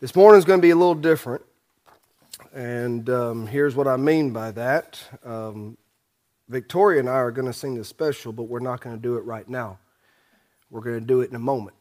[0.00, 1.44] This morning is going to be a little different,
[2.54, 4.98] and um, here's what I mean by that.
[5.22, 5.76] Um,
[6.48, 9.16] Victoria and I are going to sing the special, but we're not going to do
[9.18, 9.78] it right now.
[10.70, 11.76] We're going to do it in a moment.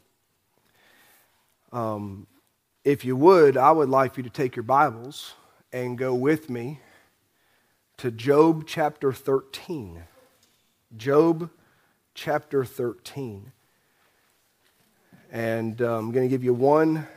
[1.71, 2.28] Um,
[2.84, 5.36] if you would, I would like you to take your Bibles
[5.72, 6.82] and go with me
[8.00, 10.04] to Job chapter 13.
[10.98, 11.50] Job
[12.16, 13.54] chapter 13.
[15.32, 17.08] And um, I'm going to give you one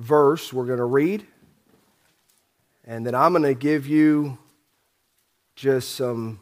[0.00, 1.26] verse we're going to read.
[2.84, 4.38] And then I'm going to give you
[5.54, 6.40] just some,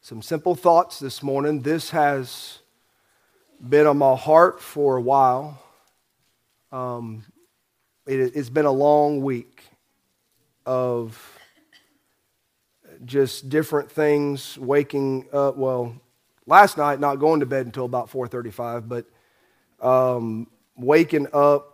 [0.00, 1.60] some simple thoughts this morning.
[1.60, 2.60] This has
[3.60, 5.62] been on my heart for a while.
[6.72, 7.24] Um,
[8.06, 9.62] it, it's been a long week
[10.66, 11.38] of
[13.04, 15.94] just different things waking up well
[16.46, 19.06] last night not going to bed until about 4.35 but
[19.86, 20.46] um,
[20.76, 21.73] waking up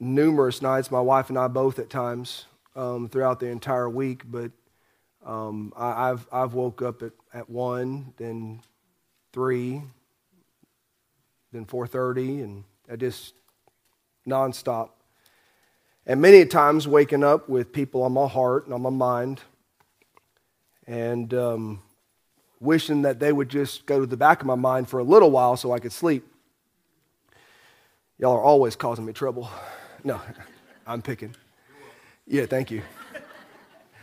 [0.00, 4.50] numerous nights my wife and i both at times um, throughout the entire week but
[5.26, 8.60] um, I, have I've woke up at, at 1 then
[9.32, 9.82] 3
[11.52, 13.34] then 4.30 and i just
[14.26, 14.90] nonstop
[16.06, 19.42] and many times waking up with people on my heart and on my mind
[20.86, 21.82] and um,
[22.60, 25.30] wishing that they would just go to the back of my mind for a little
[25.30, 26.26] while so I could sleep.
[28.18, 29.50] Y'all are always causing me trouble.
[30.08, 30.18] No,
[30.86, 31.36] I'm picking.
[32.26, 32.80] Yeah, thank you.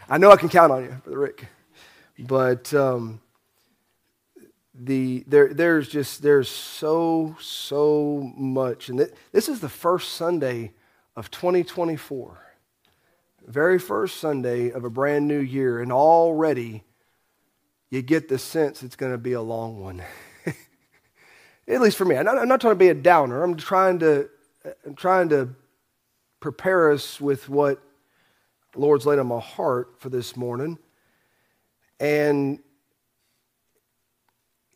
[0.07, 1.47] I know I can count on you, Brother Rick.
[2.19, 3.21] But um,
[4.75, 10.73] the there there's just there's so so much, and th- this is the first Sunday
[11.15, 12.39] of 2024
[13.47, 16.83] very first Sunday of a brand new year, and already
[17.89, 20.03] you get the sense it's going to be a long one.
[21.67, 22.15] At least for me.
[22.15, 23.43] I'm not, I'm not, trying to be a downer.
[23.43, 24.29] I'm trying to,
[24.85, 25.49] I'm trying to
[26.39, 27.81] prepare us with what
[28.75, 30.77] Lord's laid on my heart for this morning.
[31.99, 32.59] And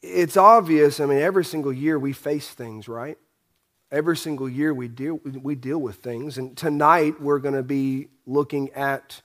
[0.02, 3.18] it's obvious, I mean, every single year we face things, right?
[3.92, 6.38] Every single year we deal, we deal with things.
[6.38, 9.22] And tonight we're going to be looking at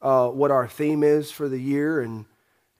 [0.00, 2.26] uh, what our theme is for the year and,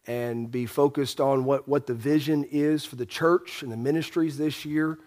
[0.07, 4.37] and be focused on what, what the vision is for the church and the ministries
[4.37, 4.99] this year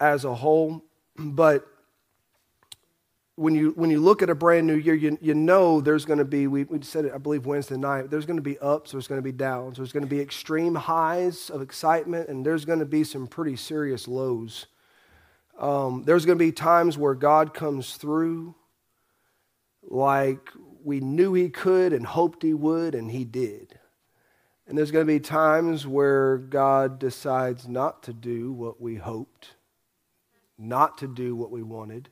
[0.00, 0.82] as a whole.
[1.16, 1.64] But
[3.36, 6.20] when you, when you look at a brand new year, you, you know there's going
[6.20, 8.92] to be, we, we said it, I believe, Wednesday night, there's going to be ups,
[8.92, 12.64] there's going to be downs, there's going to be extreme highs of excitement, and there's
[12.64, 14.66] going to be some pretty serious lows
[15.58, 18.54] um, there's going to be times where God comes through
[19.82, 20.50] like
[20.82, 23.78] we knew He could and hoped He would, and He did.
[24.66, 29.50] And there's going to be times where God decides not to do what we hoped,
[30.58, 32.08] not to do what we wanted.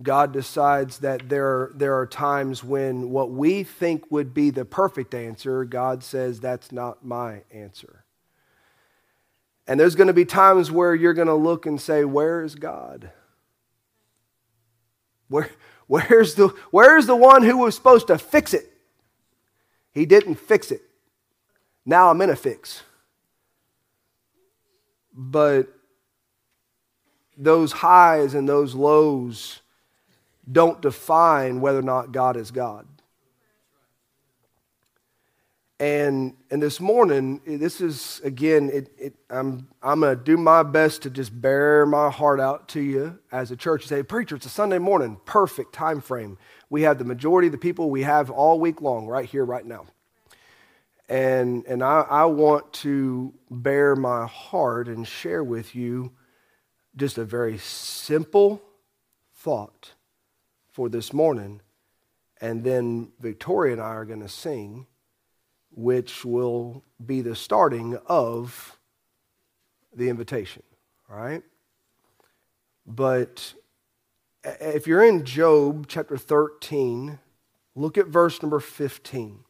[0.00, 5.14] God decides that there, there are times when what we think would be the perfect
[5.14, 8.04] answer, God says, that's not my answer.
[9.66, 12.54] And there's going to be times where you're going to look and say, Where is
[12.54, 13.10] God?
[15.28, 15.48] Where,
[15.86, 18.70] where's, the, where's the one who was supposed to fix it?
[19.92, 20.82] He didn't fix it.
[21.86, 22.82] Now I'm in a fix.
[25.14, 25.68] But
[27.36, 29.61] those highs and those lows
[30.50, 32.86] don't define whether or not God is God.
[35.78, 40.62] And, and this morning, this is, again, it, it, I'm, I'm going to do my
[40.62, 43.82] best to just bare my heart out to you as a church.
[43.82, 46.38] You say, Preacher, it's a Sunday morning, perfect time frame.
[46.70, 49.66] We have the majority of the people we have all week long right here, right
[49.66, 49.86] now.
[51.08, 56.12] And, and I, I want to bare my heart and share with you
[56.94, 58.62] just a very simple
[59.34, 59.94] thought
[60.72, 61.60] for this morning.
[62.40, 64.86] And then Victoria and I are going to sing
[65.74, 68.78] which will be the starting of
[69.94, 70.62] the invitation,
[71.08, 71.42] right?
[72.86, 73.54] But
[74.44, 77.18] if you're in Job chapter 13,
[77.74, 79.44] look at verse number 15.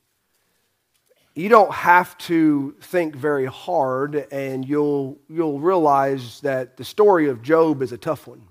[1.35, 7.43] You don't have to think very hard, and you'll, you'll realize that the story of
[7.43, 8.49] Job is a tough one.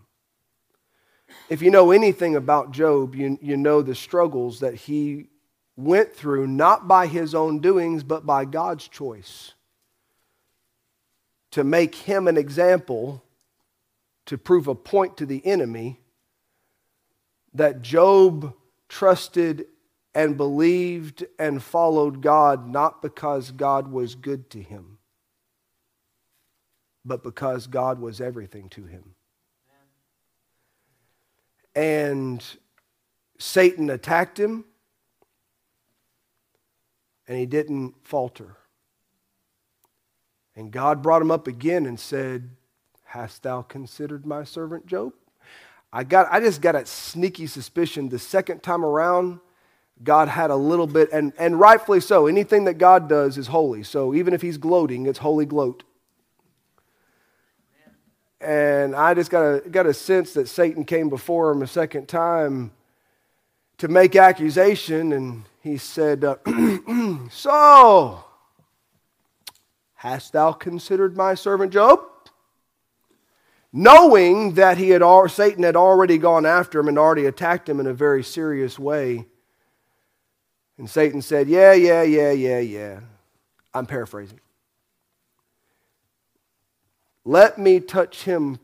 [1.51, 5.27] If you know anything about Job, you, you know the struggles that he
[5.75, 9.51] went through not by his own doings, but by God's choice
[11.51, 13.21] to make him an example
[14.27, 16.00] to prove a point to the enemy
[17.53, 18.53] that Job
[18.88, 19.65] trusted
[20.15, 25.00] and believed and followed God not because God was good to him,
[27.03, 29.15] but because God was everything to him.
[31.76, 32.44] And
[33.38, 34.66] Satan attacked him,
[37.28, 38.58] and he didn't falter.
[40.56, 42.50] And God brought him up again and said,
[43.06, 45.14] Hast thou considered my servant Job?
[45.92, 49.40] I, got, I just got a sneaky suspicion the second time around,
[50.04, 52.28] God had a little bit, and, and rightfully so.
[52.28, 53.84] Anything that God does is holy.
[53.84, 55.84] So even if he's gloating, it's holy gloat.
[58.42, 62.08] And I just got a, got a sense that Satan came before him a second
[62.08, 62.72] time
[63.78, 66.36] to make accusation, and he said, uh,
[67.30, 68.24] So,
[69.96, 72.02] hast thou considered my servant Job?
[73.72, 77.88] Knowing that he had Satan had already gone after him and already attacked him in
[77.88, 79.26] a very serious way.
[80.78, 83.00] And Satan said, Yeah, yeah, yeah, yeah, yeah.
[83.74, 84.40] I'm paraphrasing.
[87.24, 88.60] Let me touch him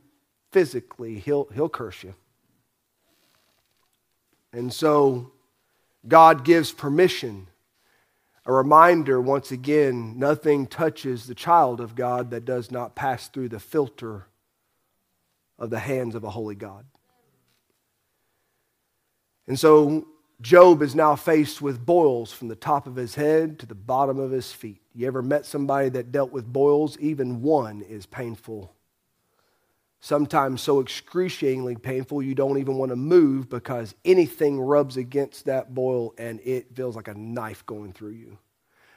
[0.52, 2.16] physically, he'll, he'll curse you.
[4.54, 5.32] And so
[6.08, 7.48] God gives permission,
[8.46, 13.50] a reminder once again nothing touches the child of God that does not pass through
[13.50, 14.28] the filter
[15.60, 16.86] of the hands of a holy God.
[19.48, 20.08] And so
[20.40, 24.20] Job is now faced with boils from the top of his head to the bottom
[24.20, 24.82] of his feet.
[24.94, 26.96] You ever met somebody that dealt with boils?
[27.00, 28.72] Even one is painful.
[30.00, 35.74] Sometimes so excruciatingly painful you don't even want to move because anything rubs against that
[35.74, 38.38] boil and it feels like a knife going through you.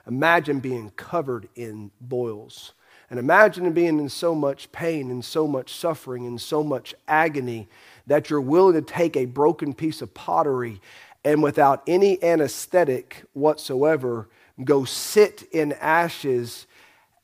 [0.06, 2.74] Imagine being covered in boils.
[3.08, 7.68] And imagine being in so much pain and so much suffering and so much agony
[8.06, 10.80] that you're willing to take a broken piece of pottery
[11.24, 14.28] and without any anesthetic whatsoever,
[14.64, 16.66] go sit in ashes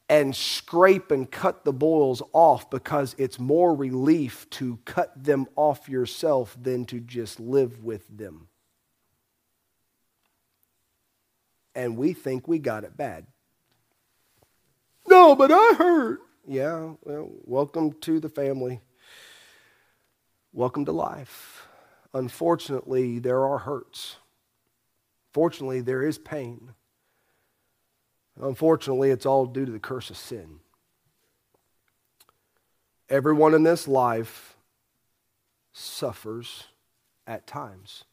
[0.08, 5.88] and scrape and cut the boils off because it's more relief to cut them off
[5.88, 8.48] yourself than to just live with them.
[11.75, 13.26] And we think we got it bad.
[15.08, 16.20] No, but I hurt.
[16.46, 18.81] Yeah, well, welcome to the family.
[20.52, 21.65] Welcome to life
[22.16, 24.16] unfortunately, there are hurts.
[25.32, 26.70] Fortunately, there is pain.
[28.40, 30.60] Unfortunately, it's all due to the curse of sin.
[33.08, 34.56] Everyone in this life
[35.72, 36.64] suffers
[37.26, 38.04] at times.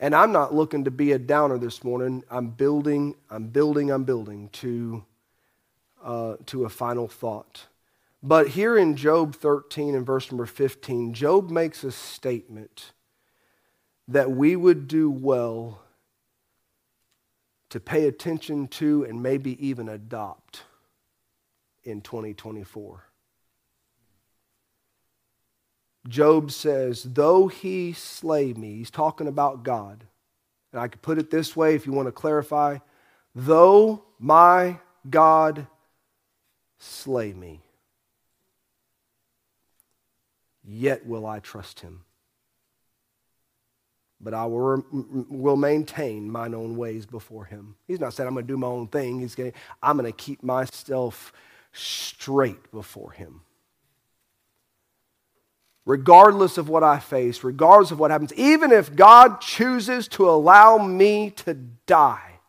[0.00, 2.24] And I'm not looking to be a downer this morning.
[2.30, 5.04] I'm building, I'm building, I'm building to,
[6.02, 7.66] uh, to a final thought.
[8.22, 12.92] But here in Job 13 and verse number 15, Job makes a statement
[14.08, 15.82] that we would do well
[17.68, 20.62] to pay attention to and maybe even adopt
[21.84, 23.04] in 2024.
[26.08, 30.04] Job says, Though he slay me, he's talking about God.
[30.72, 32.78] And I could put it this way if you want to clarify
[33.34, 34.78] though my
[35.08, 35.66] God
[36.78, 37.60] slay me,
[40.64, 42.04] yet will I trust him
[44.20, 47.76] but I will, will maintain mine own ways before him.
[47.86, 49.20] He's not saying I'm going to do my own thing.
[49.20, 51.32] He's saying I'm going to keep myself
[51.72, 53.42] straight before him.
[55.86, 60.78] Regardless of what I face, regardless of what happens, even if God chooses to allow
[60.78, 61.54] me to
[61.86, 62.40] die,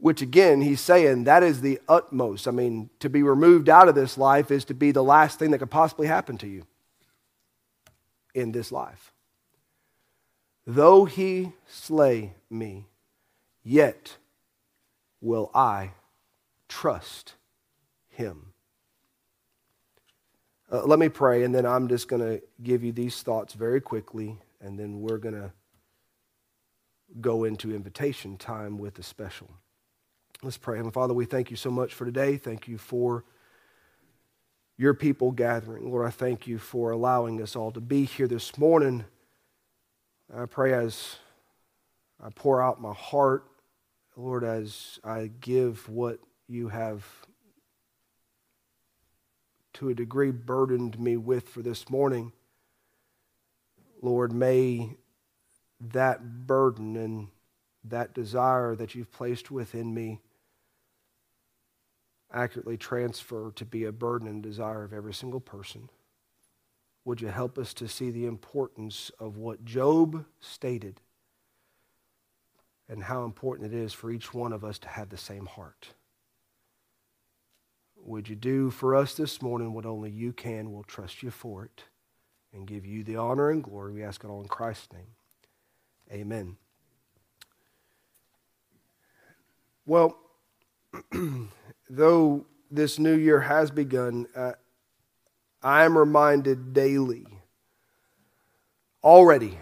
[0.00, 2.46] which again, he's saying that is the utmost.
[2.46, 5.52] I mean, to be removed out of this life is to be the last thing
[5.52, 6.66] that could possibly happen to you
[8.34, 9.12] in this life.
[10.70, 12.88] Though he slay me,
[13.64, 14.18] yet
[15.18, 15.92] will I
[16.68, 17.36] trust
[18.10, 18.52] him.
[20.70, 23.80] Uh, let me pray, and then I'm just going to give you these thoughts very
[23.80, 25.50] quickly, and then we're going to
[27.18, 29.48] go into invitation time with the special.
[30.42, 30.76] Let's pray.
[30.76, 32.36] Heavenly Father, we thank you so much for today.
[32.36, 33.24] Thank you for
[34.76, 35.90] your people gathering.
[35.90, 39.06] Lord, I thank you for allowing us all to be here this morning
[40.34, 41.16] I pray as
[42.22, 43.44] I pour out my heart,
[44.14, 47.04] Lord, as I give what you have
[49.74, 52.32] to a degree burdened me with for this morning.
[54.02, 54.96] Lord, may
[55.80, 57.28] that burden and
[57.84, 60.20] that desire that you've placed within me
[62.30, 65.88] accurately transfer to be a burden and desire of every single person.
[67.04, 71.00] Would you help us to see the importance of what Job stated
[72.88, 75.88] and how important it is for each one of us to have the same heart?
[77.96, 80.72] Would you do for us this morning what only you can?
[80.72, 81.84] We'll trust you for it.
[82.52, 83.92] and give you the honor and glory.
[83.92, 85.06] We ask it all in Christ's name.
[86.10, 86.56] Amen.
[89.86, 90.18] Well,
[91.90, 94.52] though this new year has begun, uh,
[95.62, 97.26] I am reminded daily,
[99.02, 99.58] already,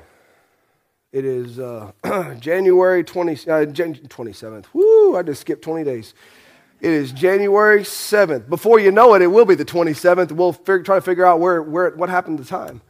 [1.12, 1.92] it is uh,
[2.40, 4.66] January 20, uh, 27th.
[4.74, 6.12] Woo, I just skipped 20 days.
[6.80, 8.50] It is January 7th.
[8.50, 10.32] Before you know it, it will be the 27th.
[10.32, 12.82] We'll fig- try to figure out where, where, what happened to time.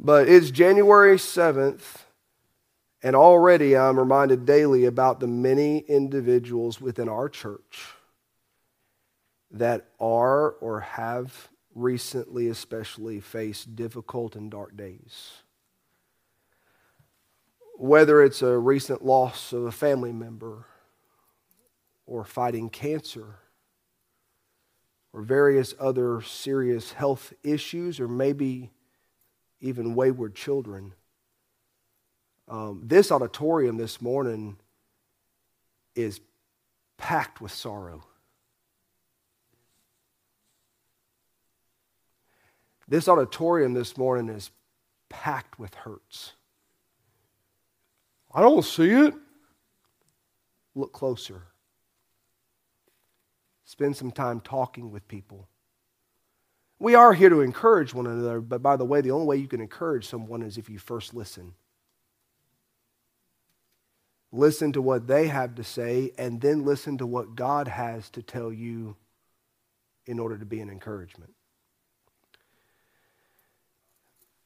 [0.00, 1.82] But it's January 7th,
[3.04, 7.92] and already I'm reminded daily about the many individuals within our church
[9.52, 11.48] that are or have
[11.78, 15.32] recently, especially, faced difficult and dark days.
[17.76, 20.66] Whether it's a recent loss of a family member,
[22.08, 23.36] or fighting cancer
[25.12, 28.70] or various other serious health issues or maybe
[29.60, 30.94] even wayward children.
[32.48, 34.56] Um, this auditorium this morning
[35.94, 36.20] is
[36.96, 38.04] packed with sorrow.
[42.88, 44.50] This auditorium this morning is
[45.10, 46.32] packed with hurts.
[48.32, 49.14] I don't see it.
[50.74, 51.42] Look closer.
[53.66, 55.48] Spend some time talking with people.
[56.78, 59.48] We are here to encourage one another, but by the way, the only way you
[59.48, 61.52] can encourage someone is if you first listen.
[64.32, 68.22] Listen to what they have to say, and then listen to what God has to
[68.22, 68.96] tell you
[70.06, 71.34] in order to be an encouragement.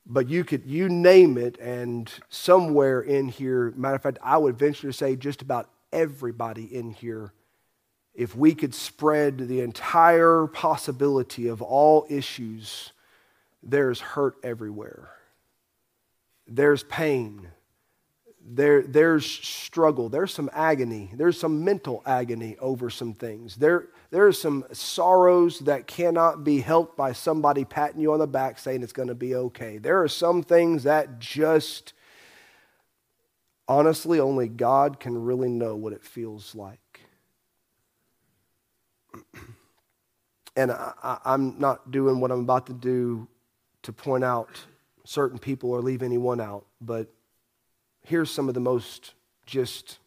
[0.05, 4.59] But you could, you name it, and somewhere in here, matter of fact, I would
[4.59, 7.33] venture to say just about everybody in here
[8.15, 12.93] if we could spread the entire possibility of all issues,
[13.63, 15.11] there's hurt everywhere.
[16.47, 17.49] There's pain.
[18.45, 20.09] There, there's struggle.
[20.09, 21.11] There's some agony.
[21.15, 23.57] There's some mental agony over some things.
[23.57, 28.27] There, there are some sorrows that cannot be helped by somebody patting you on the
[28.27, 29.79] back saying it's going to be okay.
[29.79, 31.93] There are some things that just,
[33.69, 37.01] honestly, only God can really know what it feels like.
[40.57, 43.29] and I, am not doing what I'm about to do
[43.83, 44.49] to point out
[45.05, 47.09] certain people or leave anyone out, but
[48.03, 49.15] here's some of the most
[49.47, 49.99] just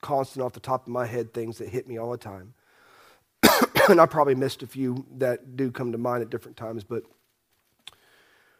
[0.00, 2.54] constant off the top of my head things that hit me all the time.
[3.88, 7.02] and I probably missed a few that do come to mind at different times, but,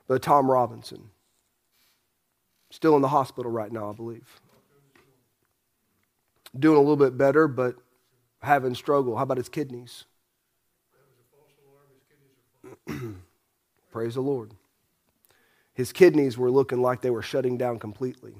[0.06, 1.10] but Tom Robinson,
[2.70, 4.40] still in the hospital right now, I believe.
[6.58, 7.76] Doing a little bit better, but
[8.42, 9.16] having struggle.
[9.16, 10.04] How about his kidneys?
[13.92, 14.52] Praise the Lord.
[15.72, 18.34] His kidneys were looking like they were shutting down completely.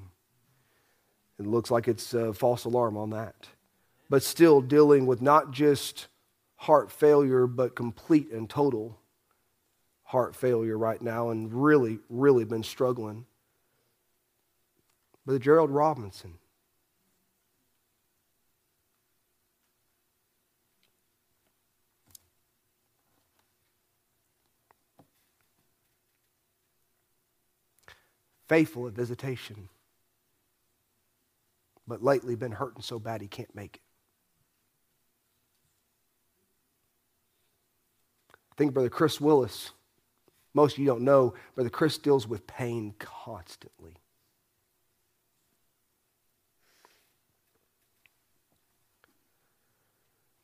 [1.39, 3.47] It looks like it's a false alarm on that.
[4.09, 6.07] But still dealing with not just
[6.57, 8.99] heart failure, but complete and total
[10.03, 13.25] heart failure right now and really, really been struggling.
[15.25, 16.33] But Gerald Robinson,
[28.51, 29.69] faithful at visitation,
[31.87, 33.81] but lately been hurting so bad he can't make it.
[38.51, 39.71] I think Brother Chris Willis,
[40.53, 43.93] most of you don't know, Brother Chris deals with pain constantly.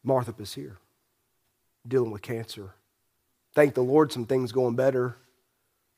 [0.01, 0.77] Martha is here,
[1.85, 2.73] dealing with cancer.
[3.53, 5.17] Thank the Lord, some things going better.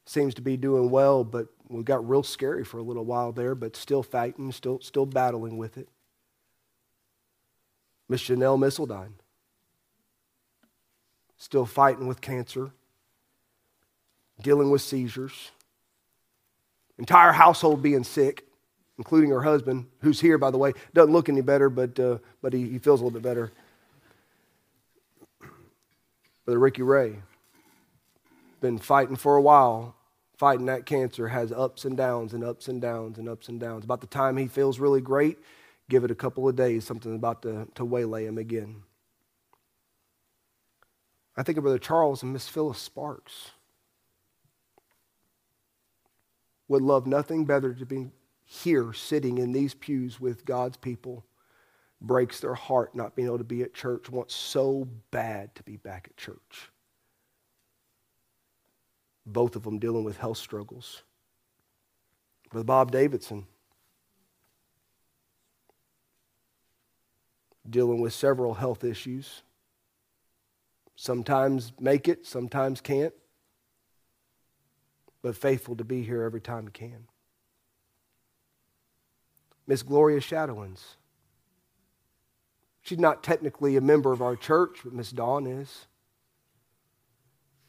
[0.07, 3.53] Seems to be doing well, but we got real scary for a little while there,
[3.53, 5.87] but still fighting, still, still battling with it.
[8.07, 9.11] Miss Janelle Missildine,
[11.37, 12.71] still fighting with cancer,
[14.41, 15.51] dealing with seizures,
[16.97, 18.47] entire household being sick,
[18.97, 20.73] including her husband, who's here, by the way.
[20.95, 23.51] Doesn't look any better, but, uh, but he, he feels a little bit better.
[26.45, 27.17] Brother Ricky Ray,
[28.59, 29.95] been fighting for a while,
[30.39, 33.83] fighting that cancer has ups and downs and ups and downs and ups and downs.
[33.83, 35.37] About the time he feels really great,
[35.89, 38.83] give it a couple of days, something's about to, to waylay him again.
[41.35, 43.51] I think of Brother Charles and Miss Phyllis Sparks.
[46.69, 48.07] Would love nothing better to be
[48.45, 51.25] here sitting in these pews with God's people.
[51.99, 55.75] Breaks their heart not being able to be at church, wants so bad to be
[55.75, 56.71] back at church
[59.31, 61.03] both of them dealing with health struggles.
[62.49, 63.45] Brother Bob Davidson,
[67.69, 69.43] dealing with several health issues.
[70.95, 73.13] Sometimes make it, sometimes can't,
[75.21, 77.07] but faithful to be here every time he can.
[79.67, 80.95] Miss Gloria Shadowlands.
[82.81, 85.85] She's not technically a member of our church, but Miss Dawn is.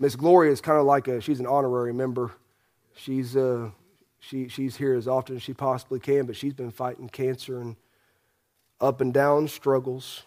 [0.01, 2.33] Miss Gloria is kind of like a, she's an honorary member.
[2.97, 3.71] She's, uh,
[4.19, 7.77] she, she's here as often as she possibly can, but she's been fighting cancer and
[8.81, 10.23] up and down struggles,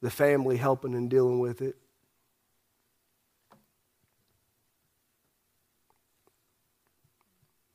[0.00, 1.76] the family helping and dealing with it.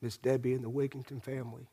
[0.01, 1.67] Miss Debbie and the Wigington family.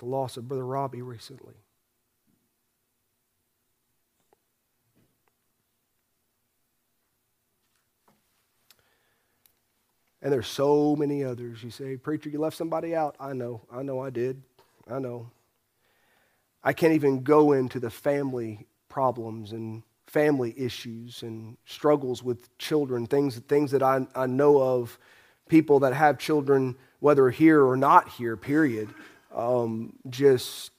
[0.00, 1.63] The loss of Brother Robbie recently.
[10.24, 11.62] And there's so many others.
[11.62, 13.14] You say, Preacher, you left somebody out.
[13.20, 13.60] I know.
[13.70, 14.42] I know I did.
[14.90, 15.30] I know.
[16.62, 23.06] I can't even go into the family problems and family issues and struggles with children,
[23.06, 24.98] things, things that I, I know of,
[25.50, 28.88] people that have children, whether here or not here, period,
[29.34, 30.70] um, just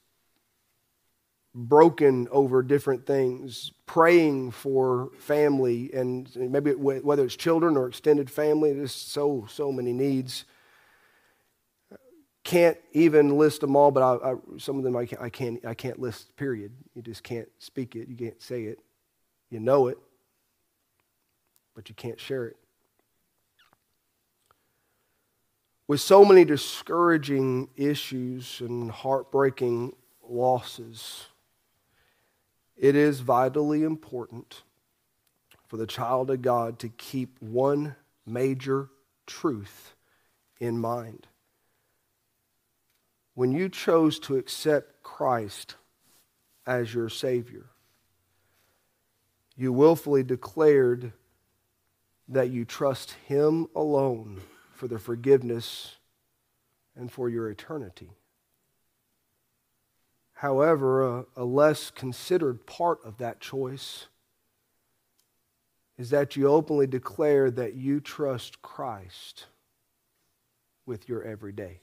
[1.56, 8.74] broken over different things, praying for family and maybe whether it's children or extended family,
[8.74, 10.44] there's so, so many needs.
[12.44, 15.64] Can't even list them all, but I, I, some of them I, can, I, can't,
[15.64, 16.72] I can't list, period.
[16.94, 18.78] You just can't speak it, you can't say it.
[19.48, 19.96] You know it,
[21.74, 22.56] but you can't share it.
[25.88, 29.94] With so many discouraging issues and heartbreaking
[30.28, 31.26] losses,
[32.76, 34.62] it is vitally important
[35.66, 38.88] for the child of God to keep one major
[39.26, 39.94] truth
[40.60, 41.26] in mind.
[43.34, 45.76] When you chose to accept Christ
[46.66, 47.66] as your Savior,
[49.56, 51.12] you willfully declared
[52.28, 54.40] that you trust Him alone
[54.72, 55.96] for the forgiveness
[56.94, 58.10] and for your eternity.
[60.40, 64.06] However, a, a less considered part of that choice
[65.96, 69.46] is that you openly declare that you trust Christ
[70.84, 71.80] with your everyday.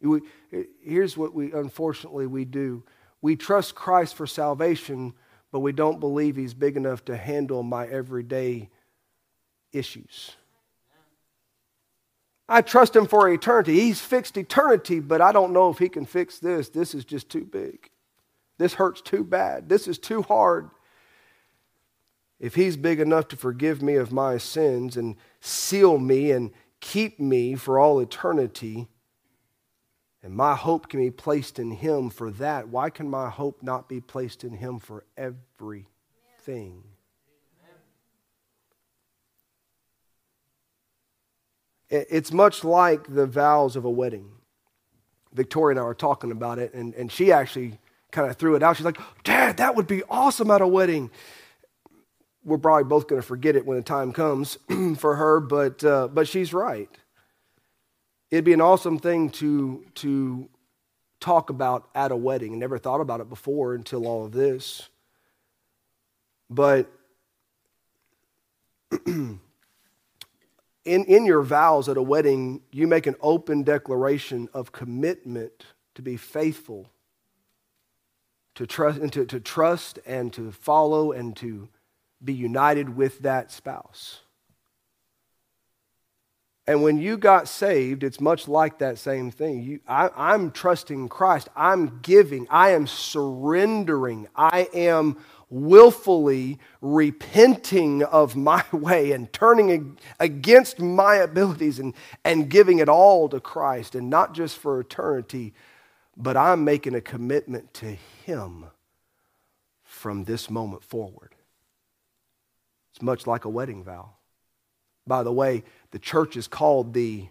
[0.00, 0.20] We,
[0.84, 2.84] here's what we unfortunately we do.
[3.20, 5.14] We trust Christ for salvation,
[5.50, 8.70] but we don't believe he's big enough to handle my everyday
[9.72, 10.36] issues.
[12.48, 13.80] I trust him for eternity.
[13.80, 16.70] He's fixed eternity, but I don't know if he can fix this.
[16.70, 17.90] This is just too big.
[18.56, 19.68] This hurts too bad.
[19.68, 20.70] This is too hard.
[22.40, 27.20] If he's big enough to forgive me of my sins and seal me and keep
[27.20, 28.88] me for all eternity,
[30.22, 33.88] and my hope can be placed in him for that, why can my hope not
[33.88, 36.84] be placed in him for everything?
[41.90, 44.30] It's much like the vows of a wedding.
[45.32, 47.78] Victoria and I were talking about it, and, and she actually
[48.10, 48.76] kind of threw it out.
[48.76, 51.10] She's like, Dad, that would be awesome at a wedding.
[52.44, 54.58] We're probably both going to forget it when the time comes
[54.98, 56.90] for her, but, uh, but she's right.
[58.30, 60.48] It'd be an awesome thing to, to
[61.20, 62.58] talk about at a wedding.
[62.58, 64.88] Never thought about it before until all of this.
[66.50, 66.90] But
[70.88, 76.02] in, in your vows at a wedding, you make an open declaration of commitment to
[76.02, 76.90] be faithful,
[78.54, 81.68] to trust, and to, to trust and to follow and to
[82.24, 84.20] be united with that spouse.
[86.66, 89.62] And when you got saved, it's much like that same thing.
[89.62, 91.48] You, I, am trusting Christ.
[91.56, 92.46] I'm giving.
[92.50, 94.28] I am surrendering.
[94.36, 95.16] I am
[95.50, 103.28] willfully repenting of my way and turning against my abilities and, and giving it all
[103.28, 105.54] to Christ, and not just for eternity,
[106.16, 108.66] but I'm making a commitment to Him
[109.84, 111.34] from this moment forward.
[112.92, 114.10] It's much like a wedding vow.
[115.06, 117.28] By the way, the church is called the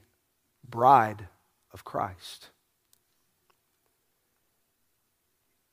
[0.67, 1.27] bride
[1.71, 2.49] of Christ.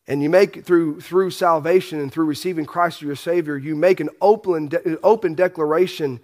[0.07, 4.01] And you make through through salvation and through receiving Christ as your Savior, you make
[4.01, 6.21] an open de- open declaration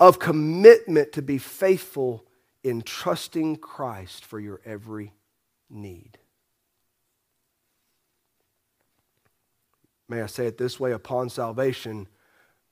[0.00, 2.24] of commitment to be faithful
[2.62, 5.14] in trusting Christ for your every
[5.70, 6.18] need.
[10.08, 12.08] May I say it this way upon salvation,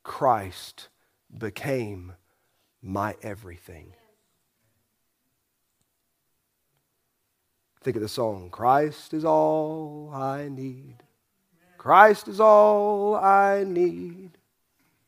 [0.03, 0.89] Christ
[1.37, 2.13] became
[2.83, 3.95] my everything.
[7.85, 10.97] Think of the song Christ is all I need.
[11.77, 14.31] Christ is all I need.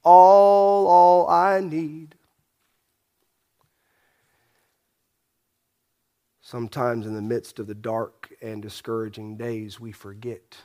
[0.04, 2.16] All, all I need.
[6.42, 10.58] Sometimes in the midst of the dark and discouraging days, we forget.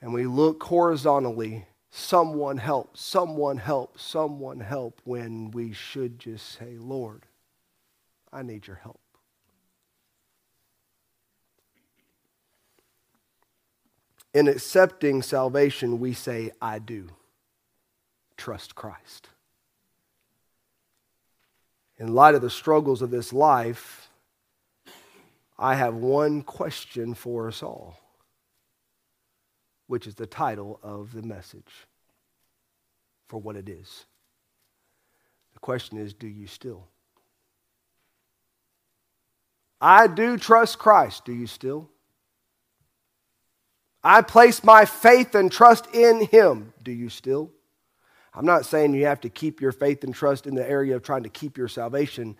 [0.00, 6.76] And we look horizontally someone help, someone help, someone help, when we should just say,
[6.78, 7.26] Lord,
[8.32, 9.01] I need your help.
[14.34, 17.08] In accepting salvation, we say, I do.
[18.36, 19.28] Trust Christ.
[21.98, 24.08] In light of the struggles of this life,
[25.58, 27.98] I have one question for us all,
[29.86, 31.86] which is the title of the message
[33.28, 34.06] for what it is.
[35.52, 36.88] The question is do you still?
[39.80, 41.24] I do trust Christ.
[41.24, 41.90] Do you still?
[44.04, 46.72] I place my faith and trust in Him.
[46.82, 47.50] Do you still?
[48.34, 51.02] I'm not saying you have to keep your faith and trust in the area of
[51.02, 52.36] trying to keep your salvation,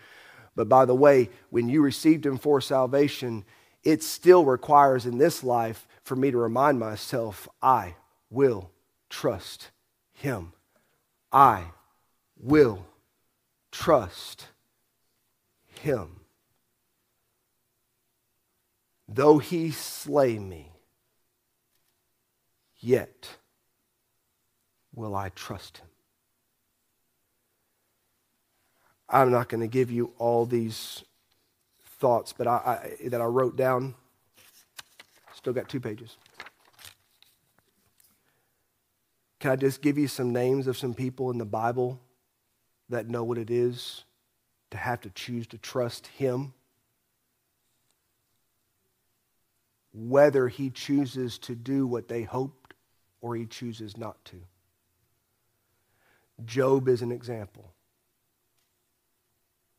[0.56, 3.44] but by the way, when you received Him for salvation,
[3.84, 7.96] it still requires in this life for me to remind myself I
[8.30, 8.70] will
[9.10, 9.70] trust
[10.14, 10.52] Him.
[11.32, 11.64] I
[12.40, 12.86] will
[13.70, 14.46] trust
[15.80, 16.20] Him.
[19.08, 20.71] Though He slay me,
[22.82, 23.28] yet
[24.94, 25.86] will I trust Him.
[29.08, 31.04] I'm not going to give you all these
[31.98, 33.94] thoughts, but I, I, that I wrote down.
[35.34, 36.16] Still got two pages.
[39.38, 42.00] Can I just give you some names of some people in the Bible
[42.88, 44.04] that know what it is
[44.70, 46.54] to have to choose to trust Him?
[49.92, 52.61] Whether He chooses to do what they hoped
[53.22, 54.36] or He chooses not to.
[56.44, 57.72] Job is an example.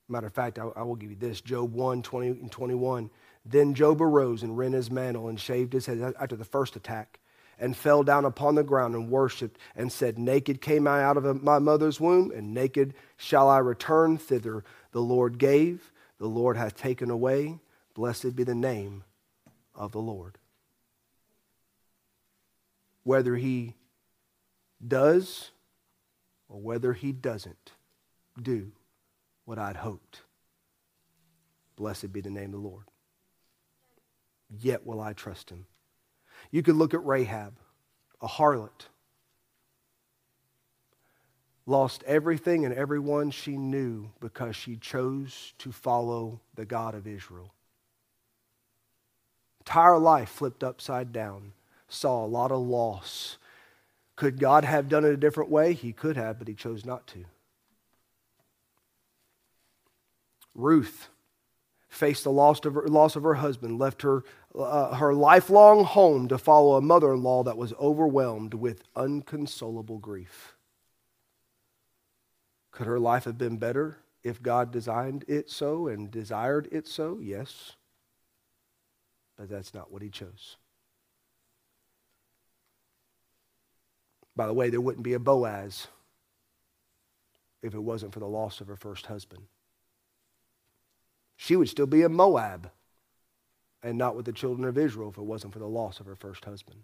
[0.10, 3.10] Matter of fact, I, I, will give you this Job 1 20 and 21.
[3.46, 7.20] Then Job arose and rent his mantle and shaved his head after the first attack
[7.60, 11.44] and fell down upon the ground and worshipped and said, Naked came I out of
[11.44, 14.64] my mother's womb, and naked shall I return thither.
[14.92, 17.60] The Lord gave, the Lord hath taken away.
[17.94, 19.04] Blessed be the name
[19.76, 20.38] of the Lord.
[23.04, 23.76] Whether he
[24.86, 25.52] does
[26.50, 27.72] or whether he doesn't
[28.42, 28.72] do
[29.46, 30.22] what I'd hoped.
[31.76, 32.86] Blessed be the name of the Lord.
[34.50, 35.66] Yet will I trust him.
[36.52, 37.56] You could look at Rahab,
[38.22, 38.88] a harlot,
[41.66, 47.54] lost everything and everyone she knew because she chose to follow the God of Israel.
[49.62, 51.54] Entire life flipped upside down,
[51.94, 53.38] saw a lot of loss.
[54.16, 55.74] Could God have done it a different way?
[55.74, 57.26] He could have, but he chose not to.
[60.56, 61.10] Ruth
[61.90, 64.24] faced the loss of her, loss of her husband, left her,
[64.56, 70.00] uh, her lifelong home to follow a mother in law that was overwhelmed with unconsolable
[70.00, 70.56] grief.
[72.72, 77.20] Could her life have been better if God designed it so and desired it so?
[77.22, 77.74] Yes.
[79.38, 80.58] But that's not what he chose.
[84.36, 85.88] By the way, there wouldn't be a Boaz
[87.62, 89.44] if it wasn't for the loss of her first husband
[91.44, 92.72] she would still be a Moab
[93.82, 96.16] and not with the children of Israel if it wasn't for the loss of her
[96.16, 96.84] first husband.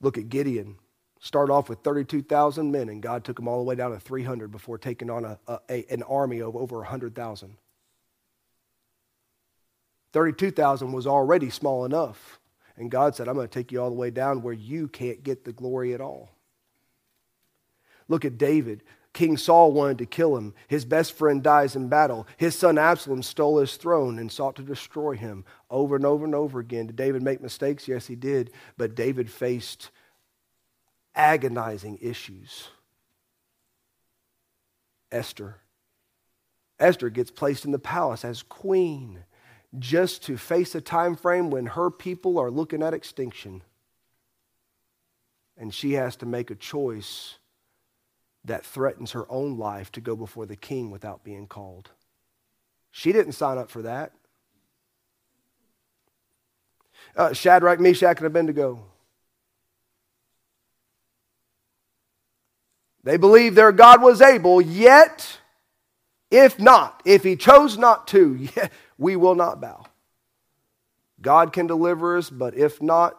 [0.00, 0.76] Look at Gideon.
[1.20, 4.50] Start off with 32,000 men, and God took them all the way down to 300
[4.50, 7.56] before taking on a, a an army of over 100,000.
[10.12, 12.40] 32,000 was already small enough.
[12.76, 15.22] And God said, I'm going to take you all the way down where you can't
[15.22, 16.30] get the glory at all.
[18.08, 18.82] Look at David.
[19.12, 20.54] King Saul wanted to kill him.
[20.68, 22.26] His best friend dies in battle.
[22.38, 26.34] His son Absalom stole his throne and sought to destroy him over and over and
[26.34, 26.86] over again.
[26.86, 27.86] Did David make mistakes?
[27.86, 28.52] Yes, he did.
[28.78, 29.90] But David faced
[31.14, 32.68] agonizing issues.
[35.10, 35.56] Esther.
[36.80, 39.24] Esther gets placed in the palace as queen
[39.78, 43.62] just to face a time frame when her people are looking at extinction.
[45.56, 47.36] And she has to make a choice
[48.44, 51.90] that threatens her own life to go before the king without being called.
[52.90, 54.12] She didn't sign up for that.
[57.16, 58.84] uh, Shadrach, Meshach, and Abednego.
[63.04, 65.38] They believed their God was able, yet,
[66.30, 69.84] if not, if he chose not to, yet we will not bow.
[71.20, 73.18] God can deliver us, but if not,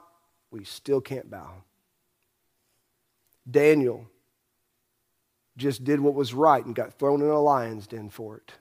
[0.49, 1.63] we still can't bow.
[3.49, 4.07] Daniel
[5.57, 8.53] just did what was right and got thrown in a lion's den for it.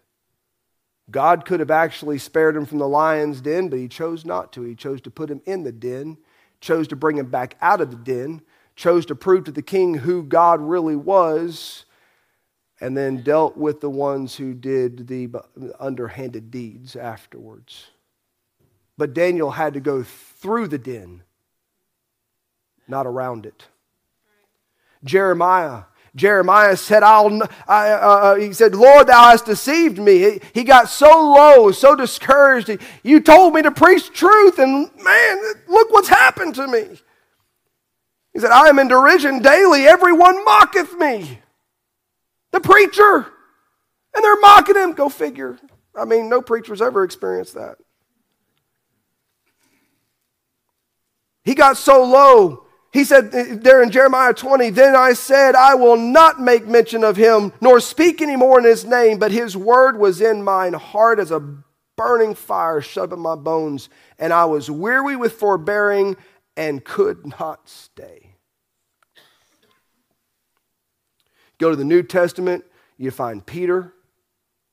[1.10, 4.62] God could have actually spared him from the lion's den, but he chose not to.
[4.62, 6.18] He chose to put him in the den,
[6.60, 8.42] chose to bring him back out of the den,
[8.76, 11.84] chose to prove to the king who God really was,
[12.82, 15.30] and then dealt with the ones who did the
[15.78, 17.86] underhanded deeds afterwards.
[18.98, 21.22] But Daniel had to go through the den,
[22.88, 23.68] not around it.
[25.04, 30.40] Jeremiah Jeremiah said, I'll, I, uh, uh, he said, Lord, thou hast deceived me.
[30.52, 32.76] He, got so low, so discouraged.
[33.02, 37.00] You told me to preach truth, and man, look what's happened to me.
[38.34, 39.86] He said, I am in derision daily.
[39.86, 41.38] Everyone mocketh me.
[42.52, 43.26] The preacher.
[44.14, 44.92] And they're mocking him.
[44.92, 45.58] Go figure.
[45.96, 47.76] I mean, no preacher's ever experienced that.
[51.44, 55.96] He got so low he said there in Jeremiah 20, Then I said, I will
[55.96, 59.98] not make mention of him, nor speak any more in his name, but his word
[59.98, 61.40] was in mine heart as a
[61.96, 63.88] burning fire shut up in my bones,
[64.18, 66.18] and I was weary with forbearing
[66.54, 68.31] and could not stay.
[71.62, 72.64] Go to the New Testament,
[72.98, 73.94] you find Peter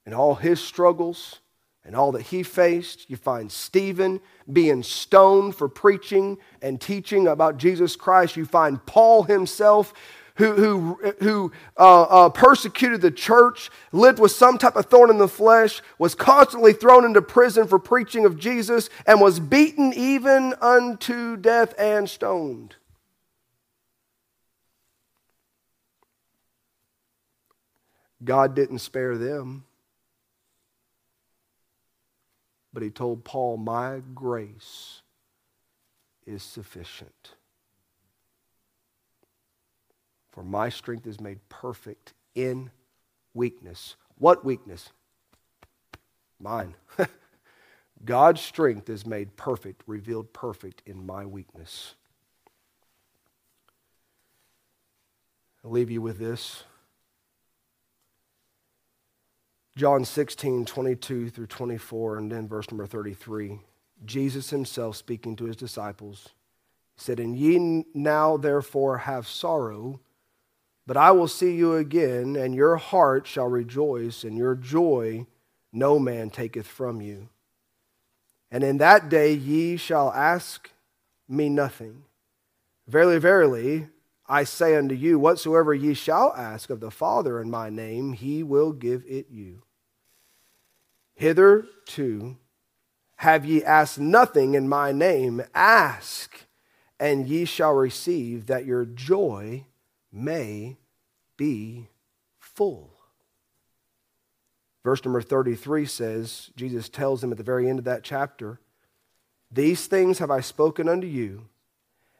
[0.07, 1.37] and all his struggles
[1.85, 3.11] and all that he faced.
[3.11, 4.19] You find Stephen
[4.51, 8.37] being stoned for preaching and teaching about Jesus Christ.
[8.37, 9.93] You find Paul himself.
[10.37, 15.19] Who, who, who uh, uh, persecuted the church, lived with some type of thorn in
[15.19, 20.55] the flesh, was constantly thrown into prison for preaching of Jesus, and was beaten even
[20.61, 22.77] unto death and stoned.
[28.23, 29.65] God didn't spare them.
[32.73, 35.01] But he told Paul, My grace
[36.25, 37.35] is sufficient.
[40.31, 42.69] For my strength is made perfect in
[43.33, 43.95] weakness.
[44.17, 44.89] What weakness?
[46.39, 46.75] Mine.
[48.05, 51.95] God's strength is made perfect, revealed perfect in my weakness.
[55.65, 56.63] I'll leave you with this.
[59.79, 63.61] John 16, 22 through 24, and then verse number 33.
[64.03, 66.27] Jesus himself speaking to his disciples
[66.97, 70.01] said, And ye now therefore have sorrow,
[70.85, 75.25] but I will see you again, and your heart shall rejoice, and your joy
[75.71, 77.29] no man taketh from you.
[78.51, 80.69] And in that day ye shall ask
[81.29, 82.03] me nothing.
[82.85, 83.87] Verily, verily,
[84.27, 88.43] I say unto you, whatsoever ye shall ask of the Father in my name, he
[88.43, 89.61] will give it you.
[91.19, 92.37] Hitherto
[93.17, 95.43] have ye asked nothing in my name.
[95.53, 96.45] Ask,
[96.97, 99.65] and ye shall receive, that your joy
[100.13, 100.77] may
[101.35, 101.89] be
[102.39, 102.93] full.
[104.85, 108.61] Verse number 33 says, Jesus tells them at the very end of that chapter,
[109.51, 111.49] These things have I spoken unto you,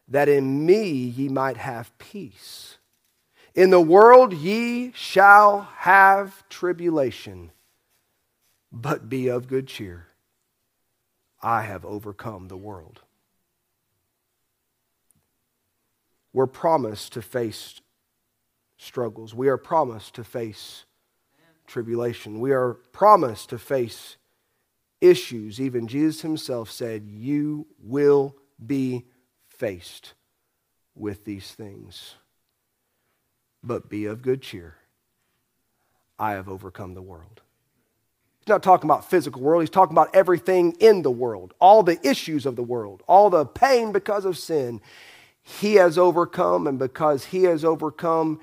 [0.10, 2.80] that in me ye might have peace.
[3.56, 7.52] In the world ye shall have tribulation
[8.72, 10.08] but be of good cheer.
[11.42, 13.02] I have overcome the world.
[16.34, 17.82] We're promised to face
[18.78, 19.34] struggles.
[19.34, 20.86] We are promised to face
[21.66, 22.40] tribulation.
[22.40, 24.18] We are promised to face
[25.02, 25.60] issues.
[25.60, 29.06] Even Jesus himself said, You will be
[29.48, 30.14] faced
[30.96, 32.16] with these things.
[33.64, 34.76] But be of good cheer.
[36.18, 37.42] I have overcome the world
[38.50, 39.64] not talking about physical world.
[39.64, 43.46] He's talking about everything in the world, all the issues of the world, all the
[43.46, 44.82] pain because of sin.
[45.42, 48.40] He has overcome, and because he has overcome,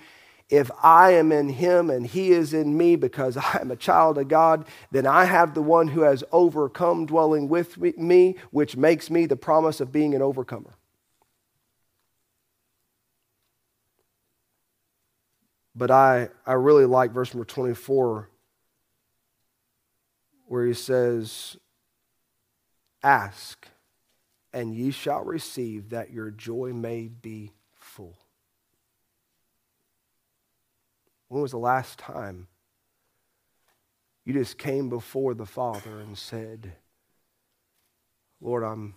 [0.49, 4.19] if I am in him and he is in me because I am a child
[4.19, 9.11] of God, then I have the one who has overcome dwelling with me, which makes
[9.11, 10.75] me the promise of being an overcomer.
[15.75, 18.31] But I, I really like verse number 24
[20.47, 21.57] where he says,
[23.03, 23.69] Ask,
[24.53, 28.17] and ye shall receive, that your joy may be full.
[31.29, 32.49] When was the last time
[34.25, 36.73] you just came before the Father and said,
[38.41, 38.95] Lord, I'm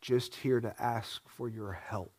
[0.00, 2.12] just here to ask for your help.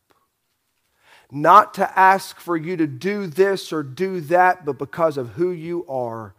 [1.32, 5.52] Not to ask for you to do this or do that, but because of who
[5.52, 6.36] you are,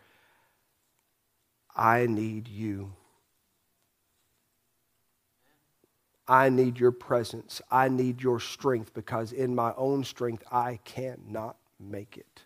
[1.76, 2.92] I need you.
[6.26, 7.60] I need your presence.
[7.70, 12.42] I need your strength because in my own strength I cannot make it.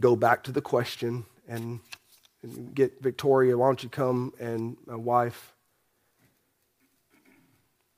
[0.00, 1.78] Go back to the question and,
[2.42, 3.56] and get Victoria.
[3.56, 5.52] Why don't you come and my wife?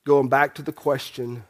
[0.04, 1.44] Going back to the question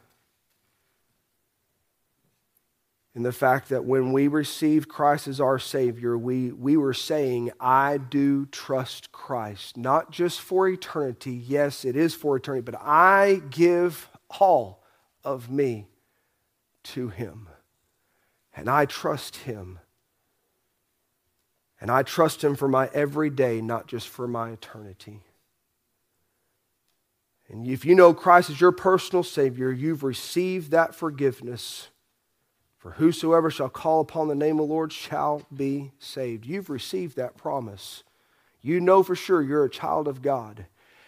[3.15, 7.49] in the fact that when we received Christ as our Savior, we, we were saying,
[7.61, 11.31] I do trust Christ, not just for eternity.
[11.31, 14.83] Yes, it is for eternity, but I give all
[15.23, 15.87] of me
[16.83, 17.47] to Him.
[18.53, 19.79] And I trust Him.
[21.79, 25.21] And I trust Him for my everyday, not just for my eternity.
[27.47, 31.89] And if you know Christ as your personal Savior, you've received that forgiveness
[32.85, 36.45] for whosoever shall call upon the name of the Lord shall be saved.
[36.45, 38.03] You've received that promise.
[38.61, 40.67] You know for sure you're a child of God.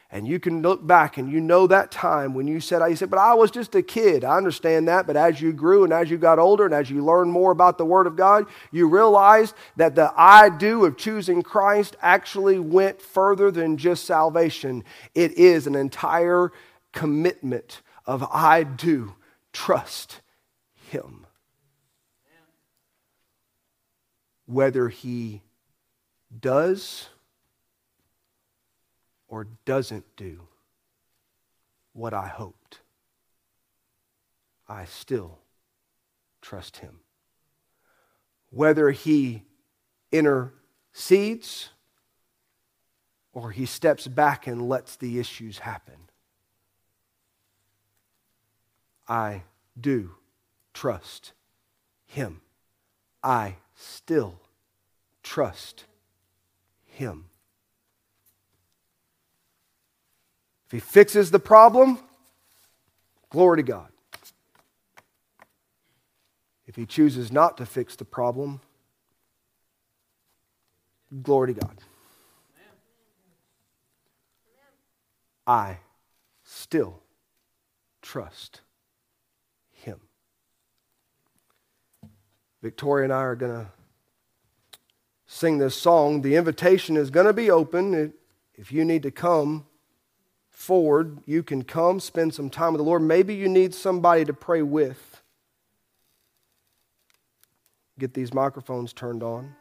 [0.10, 3.12] And you can look back and you know that time when you said, I said,
[3.12, 4.24] but I was just a kid.
[4.24, 5.06] I understand that.
[5.06, 7.78] But as you grew and as you got older and as you learned more about
[7.78, 13.04] the Word of God, you realized that the I do of choosing Christ actually went
[13.04, 14.84] further than just salvation.
[15.14, 16.52] It is an entire
[16.92, 19.14] commitment of I do
[19.54, 20.22] trust
[20.74, 21.27] Him.
[24.48, 25.44] Whether he
[26.40, 27.10] does
[29.28, 30.48] or doesn't do
[31.94, 32.80] what I hoped,
[34.68, 35.40] I still
[36.42, 37.02] trust him.
[38.50, 39.44] Whether he
[40.12, 41.70] intercedes
[43.34, 46.10] or he steps back and lets the issues happen,
[49.10, 49.44] I
[49.80, 50.16] do
[50.74, 51.34] trust
[52.06, 52.42] him.
[53.22, 54.40] I still
[55.24, 55.86] trust
[56.86, 57.26] Him.
[60.66, 62.00] If He fixes the problem,
[63.30, 63.88] glory to God.
[66.66, 68.60] If He chooses not to fix the problem,
[71.24, 71.78] glory to God.
[75.46, 75.78] I
[76.44, 77.00] still
[78.02, 78.62] trust
[82.68, 83.68] Victoria and I are going to
[85.26, 86.22] sing this song.
[86.22, 88.12] The invitation is going to be open.
[88.56, 89.66] If you need to come
[90.50, 93.04] forward, you can come, spend some time with the Lord.
[93.04, 95.22] Maybe you need somebody to pray with.
[97.98, 99.56] Get these microphones turned on.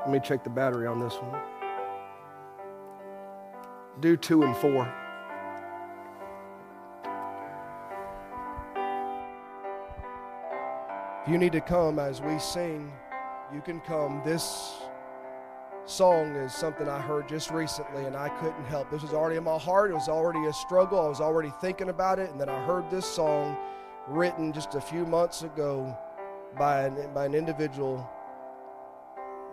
[0.00, 1.38] Let me check the battery on this one.
[4.00, 4.90] Do two and four.
[11.28, 12.90] You need to come as we sing,
[13.52, 14.22] you can come.
[14.24, 14.78] This
[15.84, 18.90] song is something I heard just recently and I couldn't help.
[18.90, 19.90] This was already in my heart.
[19.90, 20.98] It was already a struggle.
[20.98, 22.30] I was already thinking about it.
[22.30, 23.56] And then I heard this song
[24.06, 25.96] written just a few months ago
[26.58, 28.08] by an, by an individual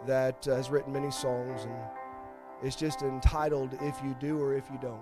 [0.05, 1.65] that has written many songs.
[1.65, 1.75] And
[2.63, 5.01] it's just entitled If You Do or If You Don't.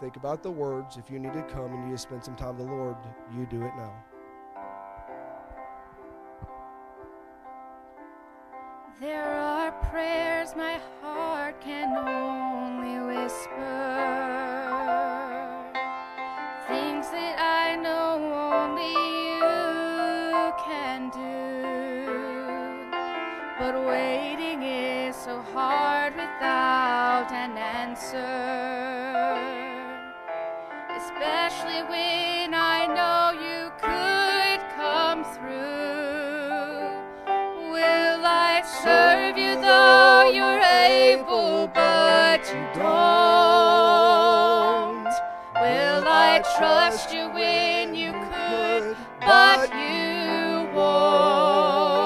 [0.00, 0.96] Think about the words.
[0.96, 2.96] If you need to come and you need to spend some time with the Lord,
[3.36, 3.92] you do it now.
[8.98, 13.50] There are prayers my heart can only whisper.
[16.66, 18.16] Things that I know
[18.56, 18.92] only
[19.36, 21.60] you can do.
[23.58, 29.09] But waiting is so hard without an answer
[31.20, 36.80] especially when I know you could come through.
[37.70, 43.04] Will I serve you though you're able, but you don't?
[45.60, 52.00] Will I trust you when you could, but you won't?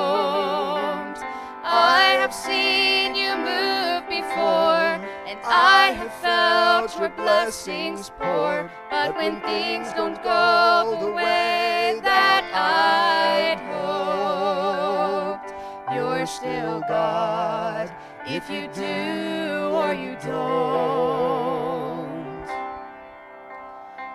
[1.62, 4.98] I have seen you move before,
[5.28, 8.72] and I have felt your blessings pour.
[9.04, 15.52] But when things don't go the way that I'd hoped,
[15.94, 17.92] you're still God
[18.26, 20.88] if you do or you don't.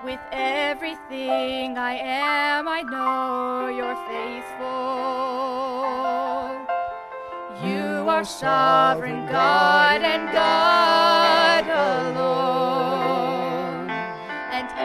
[0.03, 4.65] With everything I am, I know you're faithful.
[7.63, 11.48] You are are sovereign God and God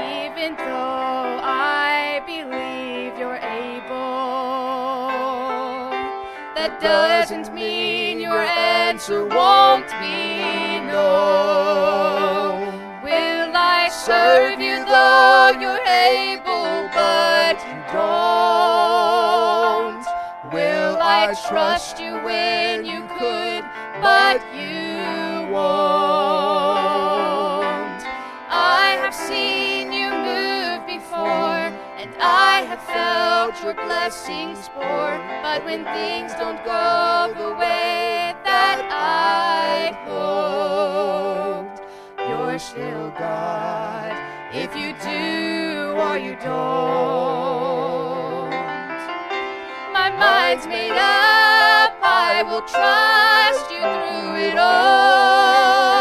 [0.04, 3.94] even though I believe you're able,
[6.54, 12.70] that doesn't mean your answer won't be no.
[13.02, 18.84] Will I serve you though you're able, but you don't?
[20.52, 23.64] Will I trust you when you could,
[24.00, 26.44] but you won't?
[28.50, 29.63] I have seen
[32.20, 35.18] I have felt your blessings pour.
[35.42, 41.80] But when things don't go the way that I hoped,
[42.28, 44.12] you're still God.
[44.52, 47.34] If you do or you don't.
[49.92, 55.94] My mind's made up, I will trust you through it all.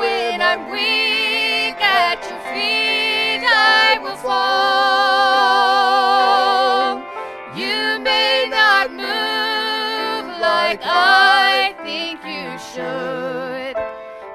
[0.00, 4.75] When I'm weak at your feet, I will fall.
[12.76, 13.74] Should,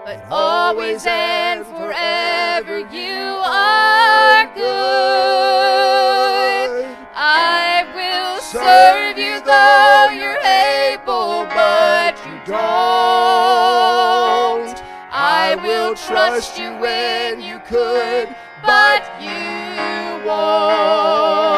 [0.04, 4.72] but always and forever you are good.
[7.14, 12.62] I will serve you though you're able, but you don't.
[15.12, 21.52] I will trust you when you could, but you won't.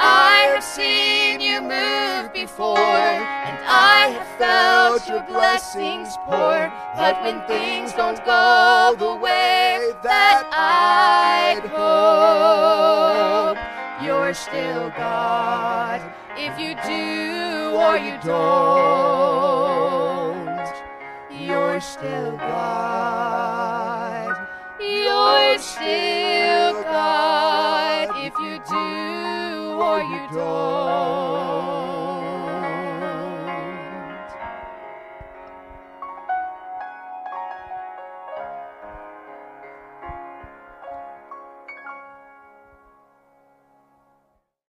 [0.00, 4.67] I have seen you move before, and I have felt
[5.06, 6.72] your blessings pour.
[6.96, 13.58] But when things don't go the way that I'd hope,
[14.04, 16.00] you're still God.
[16.36, 19.78] If you do or you don't,
[21.30, 23.68] you're still God.
[24.80, 28.08] You're still God.
[28.16, 31.47] If you do or you don't.